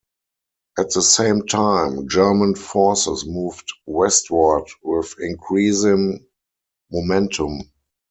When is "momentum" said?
6.91-7.61